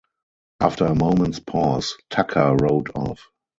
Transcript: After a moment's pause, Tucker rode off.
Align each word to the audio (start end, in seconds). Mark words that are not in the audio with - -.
After 0.61 0.85
a 0.87 0.95
moment's 0.95 1.37
pause, 1.37 1.95
Tucker 2.09 2.55
rode 2.59 2.89
off. 2.95 3.29